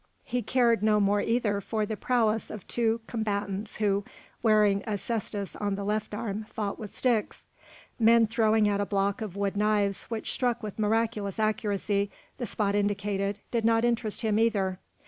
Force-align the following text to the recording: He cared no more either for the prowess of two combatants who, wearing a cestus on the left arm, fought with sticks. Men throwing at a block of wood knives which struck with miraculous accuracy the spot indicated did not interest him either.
He 0.23 0.41
cared 0.41 0.81
no 0.81 0.99
more 0.99 1.21
either 1.21 1.61
for 1.61 1.85
the 1.85 1.95
prowess 1.95 2.49
of 2.49 2.67
two 2.67 3.01
combatants 3.05 3.75
who, 3.75 4.03
wearing 4.41 4.81
a 4.87 4.97
cestus 4.97 5.55
on 5.55 5.75
the 5.75 5.83
left 5.83 6.15
arm, 6.15 6.45
fought 6.45 6.79
with 6.79 6.97
sticks. 6.97 7.49
Men 7.99 8.25
throwing 8.25 8.67
at 8.67 8.81
a 8.81 8.85
block 8.87 9.21
of 9.21 9.35
wood 9.35 9.55
knives 9.55 10.05
which 10.05 10.31
struck 10.31 10.63
with 10.63 10.79
miraculous 10.79 11.37
accuracy 11.37 12.09
the 12.39 12.47
spot 12.47 12.73
indicated 12.73 13.41
did 13.51 13.63
not 13.63 13.85
interest 13.85 14.21
him 14.23 14.39
either. 14.39 14.79